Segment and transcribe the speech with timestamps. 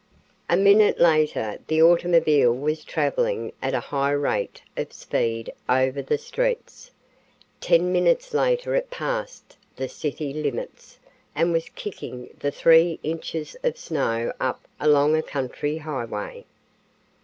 [0.49, 6.17] A minute later the automobile was traveling at a high rate of speed over the
[6.17, 6.89] streets.
[7.59, 10.97] Ten minutes later it passed the city limits
[11.35, 16.45] and was kicking the three inches of snow up along a country highway.